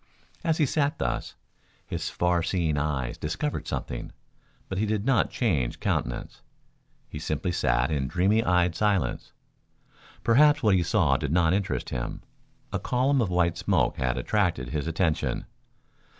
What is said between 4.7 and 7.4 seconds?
he did not change countenance. He